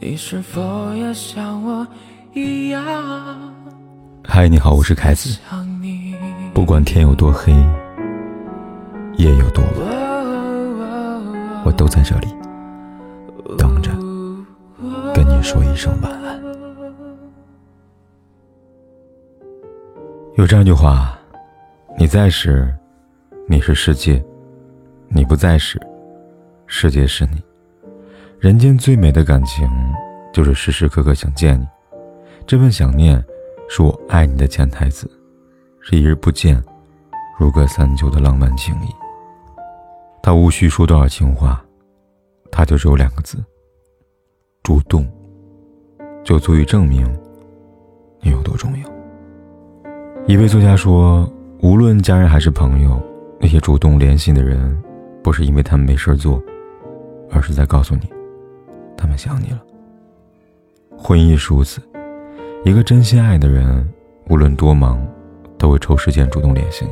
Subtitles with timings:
[0.00, 1.84] 你是否也像我
[2.32, 2.84] 一样？
[4.22, 5.36] 嗨，你好，我是凯子。
[6.54, 7.52] 不管天有多黑，
[9.16, 9.74] 夜有多晚，
[11.64, 12.28] 我都在这里
[13.58, 13.90] 等着
[15.12, 16.40] 跟你说一声晚安。
[20.36, 21.18] 有这样一句话：
[21.98, 22.72] 你在时，
[23.48, 24.22] 你是世界；
[25.08, 25.76] 你不在时，
[26.68, 27.42] 世界是你。
[28.40, 29.68] 人间最美的感情，
[30.32, 31.66] 就是时时刻刻想见你。
[32.46, 33.20] 这份想念，
[33.68, 35.10] 是我爱你的潜台词，
[35.80, 36.62] 是一日不见，
[37.36, 38.94] 如隔三秋的浪漫情谊。
[40.22, 41.60] 他无需说多少情话，
[42.52, 43.38] 他就只有两个字：
[44.62, 45.04] 主动，
[46.22, 47.12] 就足以证明
[48.20, 48.88] 你有多重要。
[50.28, 51.28] 一位作家说
[51.60, 53.02] ：“无论家人还是朋友，
[53.40, 54.80] 那些主动联系的人，
[55.24, 56.40] 不是因为他们没事做，
[57.32, 58.08] 而是在告诉你。”
[58.98, 59.62] 他们想你了。
[60.98, 61.80] 婚姻亦如此，
[62.64, 63.88] 一个真心爱的人，
[64.28, 65.00] 无论多忙，
[65.56, 66.90] 都会抽时间主动联系你。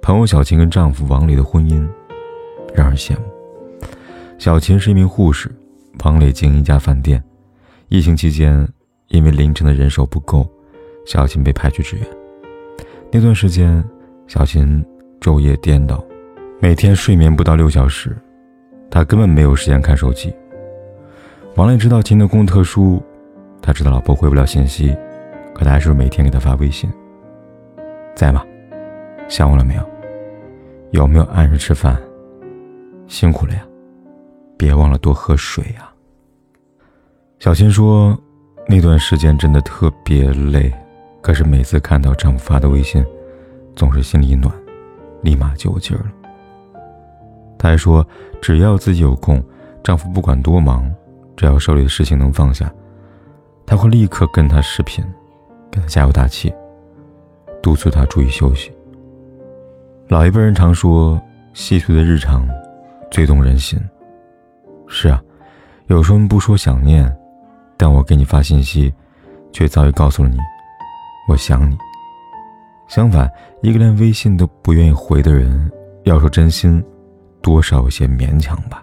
[0.00, 1.86] 朋友小琴跟丈夫王磊的婚姻，
[2.74, 3.22] 让人羡慕。
[4.38, 5.54] 小琴是一名护士，
[6.02, 7.22] 王磊经营一家饭店。
[7.88, 8.66] 疫情期间，
[9.08, 10.48] 因为凌晨的人手不够，
[11.04, 12.06] 小琴被派去支援。
[13.12, 13.84] 那段时间，
[14.26, 14.82] 小琴
[15.20, 16.02] 昼夜颠倒，
[16.58, 18.16] 每天睡眠不到六小时。
[18.90, 20.34] 他根本没有时间看手机。
[21.56, 23.02] 王磊知道秦的工特殊，
[23.62, 24.96] 他知道老婆回不了信息，
[25.54, 26.90] 可他还是每天给他发微信
[28.16, 28.44] ：“在吗？
[29.28, 29.82] 想我了没有？
[30.90, 31.96] 有没有按时吃饭？
[33.06, 33.62] 辛苦了呀，
[34.56, 35.88] 别忘了多喝水呀。”
[37.38, 38.18] 小新说
[38.68, 40.72] ：“那段时间真的特别累，
[41.20, 43.04] 可是每次看到丈夫发的微信，
[43.74, 44.52] 总是心里一暖，
[45.22, 46.12] 立马就有劲儿了。”
[47.60, 48.04] 她还说，
[48.40, 49.44] 只要自己有空，
[49.84, 50.90] 丈夫不管多忙，
[51.36, 52.72] 只要手里的事情能放下，
[53.66, 55.04] 她会立刻跟他视频，
[55.70, 56.50] 给他加油打气，
[57.62, 58.72] 督促他注意休息。
[60.08, 61.20] 老一辈人常说，
[61.52, 62.48] 细碎的日常
[63.10, 63.78] 最动人心。
[64.88, 65.22] 是啊，
[65.88, 67.14] 有时候不说想念，
[67.76, 68.90] 但我给你发信息，
[69.52, 70.38] 却早已告诉了你，
[71.28, 71.76] 我想你。
[72.88, 75.70] 相反，一个连微信都不愿意回的人，
[76.04, 76.82] 要说真心。
[77.42, 78.82] 多少有些勉强吧。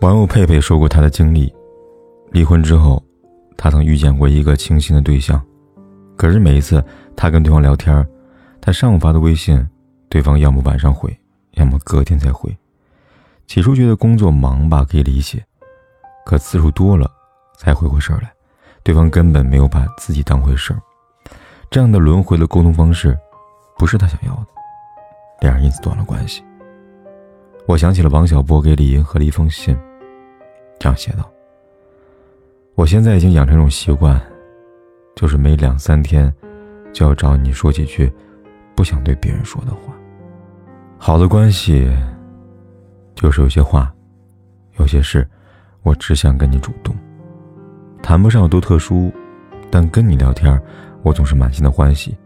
[0.00, 1.54] 网友佩佩说过她的经历：
[2.30, 3.02] 离婚之后，
[3.56, 5.42] 她曾遇见过一个倾心的对象，
[6.16, 6.84] 可是每一次
[7.16, 8.06] 她跟对方聊天，
[8.60, 9.66] 她上午发的微信，
[10.08, 11.16] 对方要么晚上回，
[11.52, 12.54] 要么隔天才回。
[13.46, 15.42] 起初觉得工作忙吧可以理解，
[16.24, 17.10] 可次数多了，
[17.56, 18.30] 才回过神来，
[18.82, 20.80] 对方根本没有把自己当回事儿。
[21.70, 23.16] 这样的轮回的沟通方式，
[23.78, 24.46] 不是他想要的，
[25.40, 26.42] 两人因此断了关系。
[27.66, 29.76] 我想起了王小波给李银河的一封信，
[30.78, 31.28] 这样写道
[32.76, 34.20] ：“我现在已经养成一种习惯，
[35.16, 36.32] 就是每两三天
[36.92, 38.10] 就要找你说几句
[38.76, 39.92] 不想对别人说的话。
[40.96, 41.92] 好的关系
[43.16, 43.92] 就是有些话，
[44.78, 45.28] 有些事，
[45.82, 46.94] 我只想跟你主动，
[48.00, 49.12] 谈不上有多特殊，
[49.72, 50.56] 但跟你聊天，
[51.02, 52.16] 我总是满心的欢喜，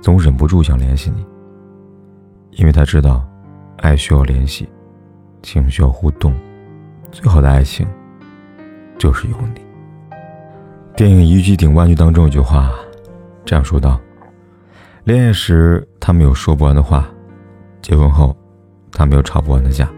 [0.00, 1.26] 总忍不住想联系你，
[2.52, 3.22] 因为他知道。”
[3.80, 4.68] 爱需要联系，
[5.42, 6.34] 情需要互动，
[7.10, 7.86] 最好的爱情
[8.98, 9.60] 就是有你。
[10.94, 12.70] 电影《一句顶万句》当中有句话
[13.42, 13.98] 这样说道
[15.04, 17.08] ：“恋爱时他们有说不完的话，
[17.80, 18.36] 结婚后
[18.92, 19.90] 他们有吵不完的架。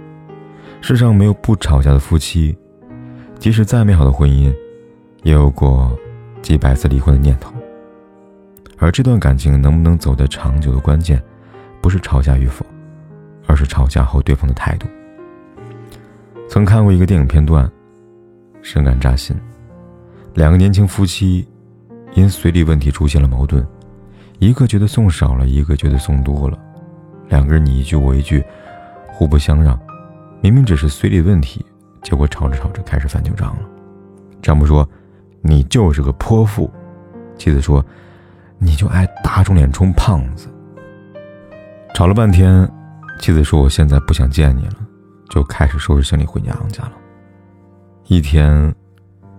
[0.81, 2.57] 世上没有不吵架的夫妻，
[3.41, 4.55] 即使再美好的婚姻，
[5.25, 5.99] 也有过
[6.41, 7.53] 几百次离婚的念头。
[8.79, 11.21] 而这段感情能不能走得长久的关键，
[11.81, 12.65] 不是吵架与否。”
[13.53, 14.89] 而是吵架后对方的态度。
[16.49, 17.71] 曾看过一个电影片段，
[18.63, 19.37] 深感扎心。
[20.33, 21.47] 两个年轻夫妻
[22.15, 23.63] 因随礼问题出现了矛盾，
[24.39, 26.59] 一个觉得送少了，一个觉得送多了，
[27.29, 28.43] 两个人你一句我一句，
[29.09, 29.79] 互不相让。
[30.41, 31.63] 明明只是随礼问题，
[32.03, 33.63] 结果吵着吵着开始翻旧账了。
[34.41, 34.89] 丈夫说
[35.43, 36.73] ：“你就是个泼妇。”
[37.37, 37.85] 妻子说
[38.57, 40.49] ：“你就爱打肿脸充胖子。”
[41.95, 42.67] 吵了半天。
[43.23, 44.75] 妻子说：“我现在不想见你了，
[45.31, 46.93] 就开始收拾行李回娘家了。
[48.09, 48.75] 一天，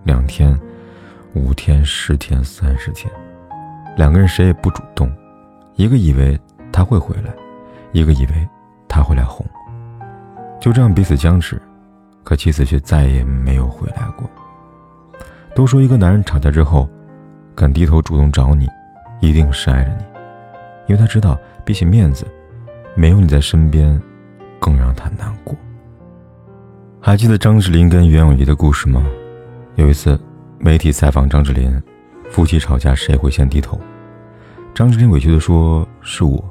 [0.04, 0.58] 两天，
[1.34, 3.12] 五天，十天，三十天，
[3.94, 5.12] 两个人谁也不主动，
[5.76, 6.40] 一个以为
[6.72, 7.30] 他会回来，
[7.92, 8.48] 一个以为
[8.88, 9.46] 他会来哄，
[10.58, 11.60] 就这样彼此僵持。
[12.22, 14.26] 可妻子却再也没有回来过。
[15.54, 16.88] 都说一个男人吵架之后，
[17.54, 18.66] 敢低头主动找你，
[19.20, 20.04] 一定是爱着你，
[20.86, 22.26] 因为他知道比起面子。”
[22.96, 24.00] 没有你在身边，
[24.60, 25.56] 更让他难过。
[27.00, 29.04] 还记得张智霖跟袁咏仪的故事吗？
[29.74, 30.18] 有一次，
[30.58, 31.82] 媒体采访张智霖，
[32.30, 33.78] 夫妻吵架谁会先低头？
[34.72, 36.42] 张智霖委屈的说：“是我，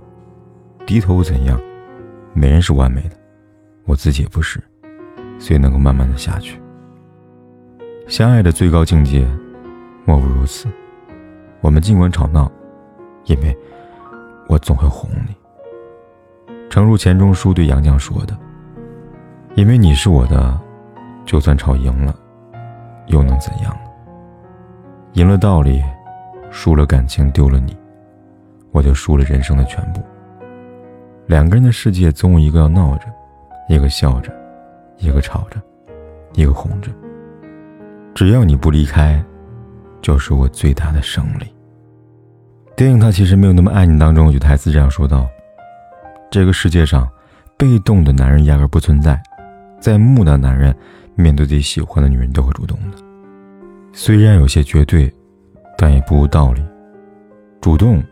[0.85, 1.59] 低头又怎样？
[2.33, 3.15] 没人是完美的，
[3.85, 4.61] 我自己也不是，
[5.39, 6.59] 所以能够慢慢的下去。
[8.07, 9.25] 相爱的最高境界，
[10.03, 10.67] 莫不如此。
[11.61, 12.51] 我们尽管吵闹，
[13.25, 13.57] 因为
[14.49, 15.33] 我总会哄你。
[16.73, 18.35] 诚如钱钟书对杨绛说的。”
[19.53, 20.59] 因为你是我的，
[21.23, 22.15] 就算吵赢了，
[23.05, 23.91] 又能怎样呢？
[25.11, 25.83] 赢了道理，
[26.49, 27.77] 输了感情，丢了你，
[28.71, 30.01] 我就输了人生的全部。
[31.27, 33.05] 两个人的世界，总有一个要闹着，
[33.69, 34.33] 一个笑着，
[34.97, 35.61] 一个吵着，
[36.33, 36.89] 一个哄着。
[38.15, 39.23] 只要你不离开，
[40.01, 41.45] 就是我最大的胜利。
[42.75, 45.27] 电影《他其实没有那么爱你》当中有句台词这样说道
[46.33, 47.07] ：“这个世界上，
[47.59, 49.21] 被动的男人压根不存在。”
[49.79, 50.75] 在木的男人，
[51.13, 52.97] 面对自己喜欢的女人都会主动的。
[53.91, 55.13] 虽然有些绝对，
[55.77, 56.65] 但也不无道理。
[57.61, 58.03] 主动，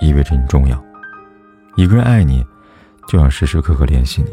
[0.00, 0.84] 意味着你重要。
[1.76, 2.44] 一个人爱你，
[3.06, 4.30] 就想时时刻刻联系你，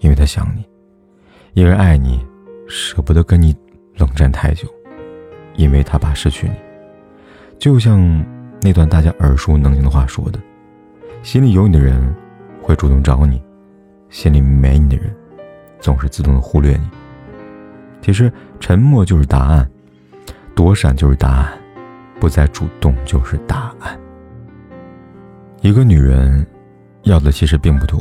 [0.00, 0.60] 因为他想你；
[1.54, 2.22] 一个人爱你，
[2.68, 3.56] 舍不得跟你
[3.96, 4.68] 冷战太久，
[5.56, 6.54] 因为他怕失去你。
[7.58, 8.22] 就像
[8.60, 10.38] 那段大家耳熟能详的话说的
[11.24, 12.14] ：“心里有你的人，
[12.74, 13.38] 主动找你；
[14.10, 15.14] 心里没你的人。”
[15.80, 16.88] 总是自动的忽略你。
[18.00, 19.70] 其实沉默就是答案，
[20.54, 21.52] 躲闪就是答案，
[22.18, 24.00] 不再主动就是答案。
[25.60, 26.46] 一个女人
[27.02, 28.00] 要的其实并不多，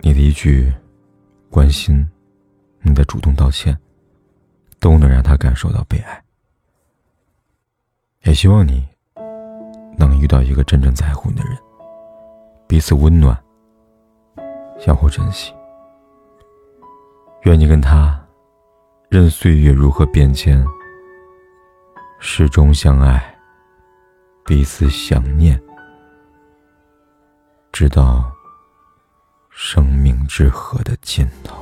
[0.00, 0.70] 你的一句
[1.48, 2.06] 关心，
[2.82, 3.74] 你的主动道歉，
[4.78, 6.22] 都能让她感受到被爱。
[8.24, 8.86] 也希望你
[9.96, 11.56] 能遇到一个真正在乎你的人，
[12.66, 13.34] 彼此温暖，
[14.84, 15.54] 相互珍惜。
[17.42, 18.20] 愿你跟他，
[19.08, 20.66] 任岁月如何变迁，
[22.18, 23.38] 始终相爱，
[24.44, 25.60] 彼此想念，
[27.70, 28.28] 直到
[29.50, 31.61] 生命之河的尽头。